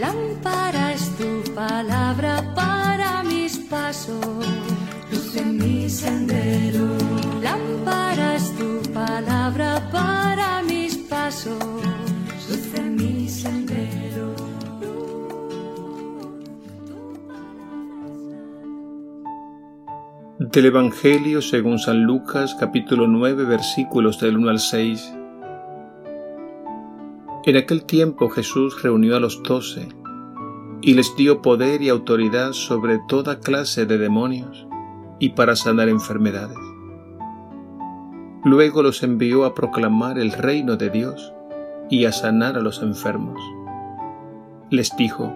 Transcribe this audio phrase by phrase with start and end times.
[0.00, 4.24] Lámpara es tu palabra para mis pasos,
[5.12, 6.86] luz en mi sendero.
[7.42, 11.62] Lámpara es tu palabra para mis pasos,
[12.48, 14.34] luz en mi sendero.
[20.38, 25.12] Del Evangelio según San Lucas capítulo 9 versículos del 1 al 6.
[27.42, 29.88] En aquel tiempo Jesús reunió a los doce
[30.82, 34.66] y les dio poder y autoridad sobre toda clase de demonios
[35.18, 36.58] y para sanar enfermedades.
[38.44, 41.32] Luego los envió a proclamar el reino de Dios
[41.90, 43.38] y a sanar a los enfermos.
[44.70, 45.34] Les dijo,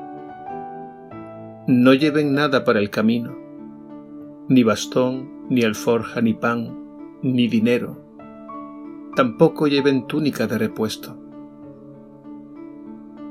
[1.67, 3.45] No lleven nada para el camino
[4.49, 7.97] ni bastón, ni alforja, ni pan, ni dinero.
[9.17, 11.17] Tampoco lleven túnica de repuesto.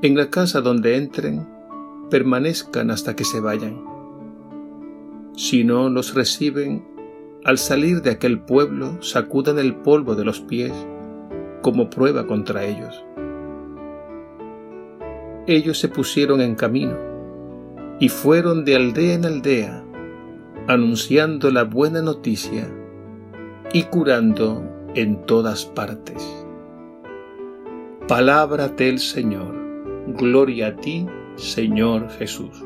[0.01, 1.47] En la casa donde entren,
[2.13, 3.83] permanezcan hasta que se vayan.
[5.35, 6.85] Si no los reciben,
[7.43, 10.73] al salir de aquel pueblo, sacudan el polvo de los pies
[11.63, 13.03] como prueba contra ellos.
[15.47, 16.95] Ellos se pusieron en camino
[17.99, 19.83] y fueron de aldea en aldea
[20.67, 22.69] anunciando la buena noticia
[23.73, 24.61] y curando
[24.93, 26.45] en todas partes.
[28.07, 29.55] Palabra del Señor.
[30.15, 32.63] Gloria a ti, Señor Jesús.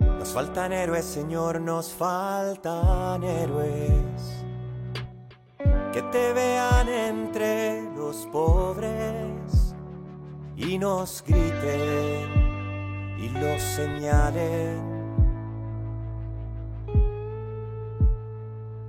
[0.00, 4.44] Nos faltan héroes, Señor, nos faltan héroes
[5.92, 9.74] que te vean entre los pobres
[10.56, 12.28] y nos griten
[13.18, 14.96] y los señalen.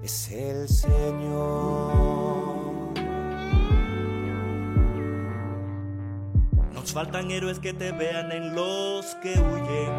[0.04, 2.17] Es el Señor.
[6.94, 9.92] Faltan héroes que te vean en los que huyen,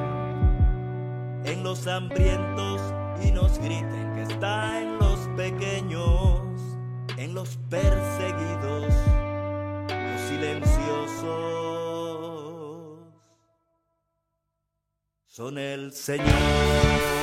[1.44, 2.80] en los hambrientos
[3.22, 6.40] y nos griten que está en los pequeños,
[7.16, 8.92] en los perseguidos
[10.28, 11.48] silenciosos
[15.26, 17.17] son el Señor.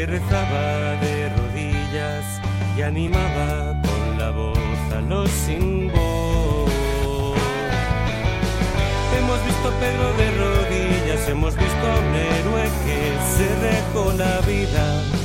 [0.00, 2.24] Que rezaba de rodillas
[2.74, 4.58] y animaba con la voz
[4.96, 6.70] a los sin voz.
[9.18, 13.00] Hemos visto a Pedro de rodillas, hemos visto a un héroe que
[13.36, 15.19] se dejó la vida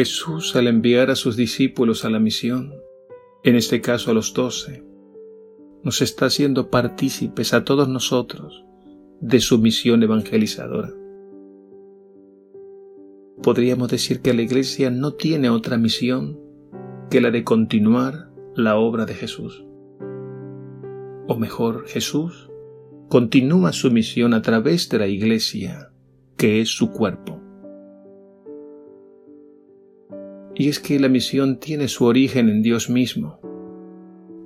[0.00, 2.72] Jesús al enviar a sus discípulos a la misión,
[3.42, 4.82] en este caso a los doce,
[5.82, 8.64] nos está haciendo partícipes a todos nosotros
[9.20, 10.94] de su misión evangelizadora.
[13.42, 16.40] Podríamos decir que la Iglesia no tiene otra misión
[17.10, 19.66] que la de continuar la obra de Jesús.
[21.28, 22.48] o mejor Jesús,
[23.10, 25.92] continúa su misión a través de la Iglesia,
[26.38, 27.39] que es su cuerpo.
[30.60, 33.40] Y es que la misión tiene su origen en Dios mismo,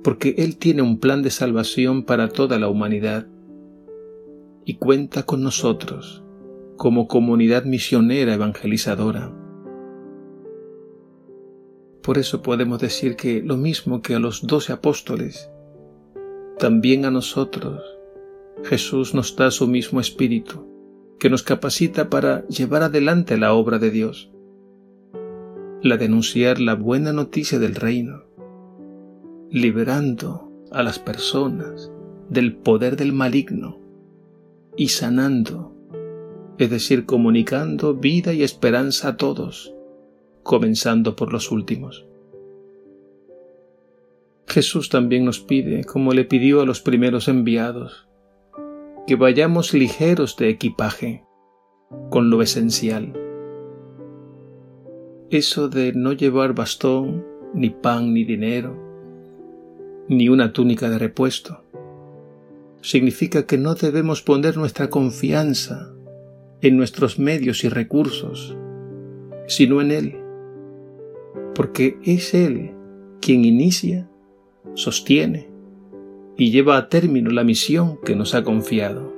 [0.01, 3.27] porque Él tiene un plan de salvación para toda la humanidad
[4.63, 6.23] y cuenta con nosotros
[6.77, 9.35] como comunidad misionera evangelizadora.
[12.01, 15.51] Por eso podemos decir que lo mismo que a los doce apóstoles,
[16.57, 17.81] también a nosotros
[18.63, 20.65] Jesús nos da su mismo espíritu,
[21.19, 24.31] que nos capacita para llevar adelante la obra de Dios,
[25.81, 28.23] la denunciar la buena noticia del reino,
[29.49, 31.91] liberando a las personas
[32.29, 33.79] del poder del maligno
[34.75, 35.75] y sanando
[36.57, 39.73] es decir, comunicando vida y esperanza a todos,
[40.43, 42.05] comenzando por los últimos.
[44.47, 48.07] Jesús también nos pide, como le pidió a los primeros enviados,
[49.05, 51.23] que vayamos ligeros de equipaje,
[52.09, 53.13] con lo esencial.
[55.35, 58.73] Eso de no llevar bastón, ni pan, ni dinero,
[60.07, 61.61] ni una túnica de repuesto,
[62.79, 65.91] significa que no debemos poner nuestra confianza
[66.61, 68.55] en nuestros medios y recursos,
[69.45, 70.15] sino en Él,
[71.53, 72.71] porque es Él
[73.19, 74.07] quien inicia,
[74.73, 75.49] sostiene
[76.37, 79.13] y lleva a término la misión que nos ha confiado.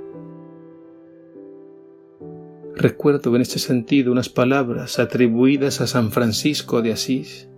[2.80, 7.50] Recuerdo en este sentido unas palabras atribuidas a San Francisco de Asís,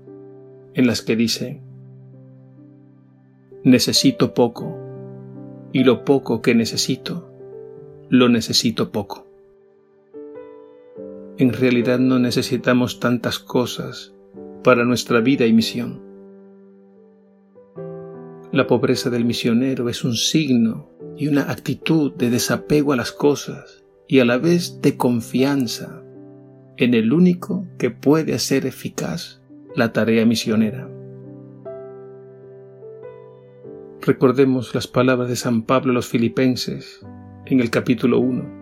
[0.74, 1.62] en las que dice,
[3.66, 4.77] Necesito poco,
[5.74, 7.30] y lo poco que necesito,
[8.07, 9.27] lo necesito poco.
[11.38, 14.15] En realidad no necesitamos tantas cosas
[14.63, 16.01] para nuestra vida y misión.
[18.54, 23.78] La pobreza del misionero es un signo y una actitud de desapego a las cosas
[24.09, 26.03] y a la vez de confianza
[26.75, 29.41] en el único que puede hacer eficaz
[29.73, 30.89] la tarea misionera.
[34.01, 37.00] Recordemos las palabras de San Pablo a los filipenses
[37.45, 38.59] en el capítulo 1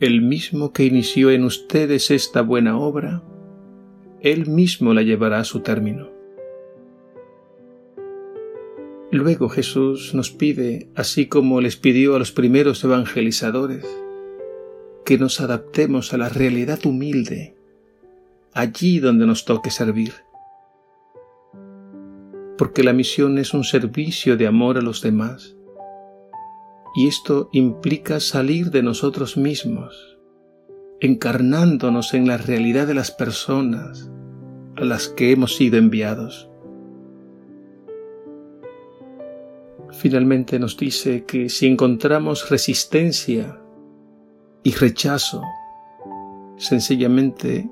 [0.00, 3.22] el mismo que inició en ustedes esta buena obra,
[4.20, 6.13] Él mismo la llevará a su término.
[9.14, 13.86] Luego Jesús nos pide, así como les pidió a los primeros evangelizadores,
[15.04, 17.54] que nos adaptemos a la realidad humilde,
[18.52, 20.14] allí donde nos toque servir.
[22.58, 25.54] Porque la misión es un servicio de amor a los demás
[26.96, 30.18] y esto implica salir de nosotros mismos,
[30.98, 34.10] encarnándonos en la realidad de las personas
[34.74, 36.50] a las que hemos sido enviados.
[39.98, 43.58] Finalmente nos dice que si encontramos resistencia
[44.62, 45.42] y rechazo,
[46.56, 47.68] sencillamente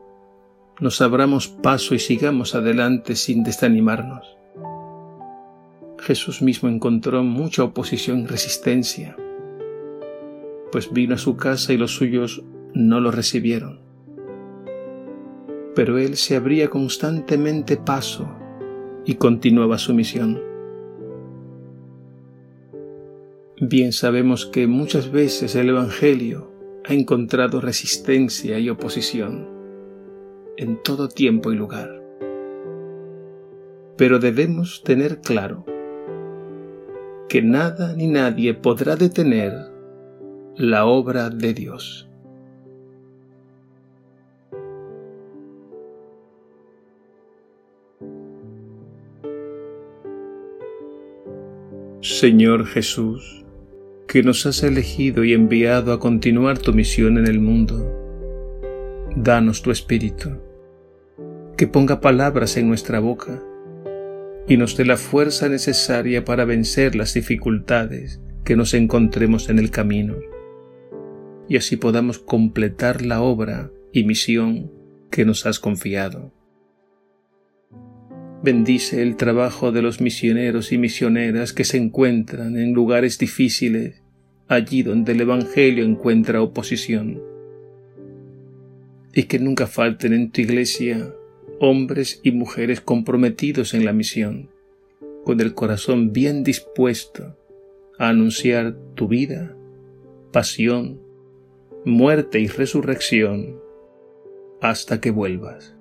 [0.81, 4.37] nos abramos paso y sigamos adelante sin desanimarnos.
[5.99, 9.17] Jesús mismo encontró mucha oposición y resistencia,
[10.71, 12.43] pues vino a su casa y los suyos
[12.75, 13.81] no lo recibieron.
[15.75, 18.29] Pero él se abría constantemente paso
[19.05, 20.52] y continuaba su misión.
[23.65, 26.51] Bien sabemos que muchas veces el Evangelio
[26.85, 29.49] ha encontrado resistencia y oposición
[30.57, 32.03] en todo tiempo y lugar.
[33.97, 35.65] Pero debemos tener claro
[37.29, 39.53] que nada ni nadie podrá detener
[40.57, 42.09] la obra de Dios.
[52.01, 53.42] Señor Jesús,
[54.13, 59.71] que nos has elegido y enviado a continuar tu misión en el mundo, danos tu
[59.71, 60.39] Espíritu,
[61.57, 63.43] que ponga palabras en nuestra boca
[64.47, 69.71] y nos dé la fuerza necesaria para vencer las dificultades que nos encontremos en el
[69.71, 70.17] camino,
[71.49, 74.71] y así podamos completar la obra y misión
[75.11, 76.35] que nos has confiado.
[78.45, 84.02] Bendice el trabajo de los misioneros y misioneras que se encuentran en lugares difíciles,
[84.49, 87.23] allí donde el Evangelio encuentra oposición.
[89.15, 91.15] Y que nunca falten en tu iglesia
[91.61, 94.51] hombres y mujeres comprometidos en la misión,
[95.25, 97.37] con el corazón bien dispuesto
[97.99, 99.55] a anunciar tu vida,
[100.33, 101.01] pasión,
[101.85, 103.61] muerte y resurrección
[104.61, 105.75] hasta que vuelvas.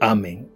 [0.00, 0.48] Amén.